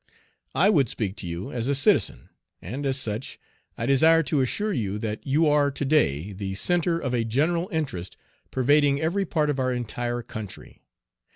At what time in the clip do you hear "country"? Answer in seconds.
10.23-10.81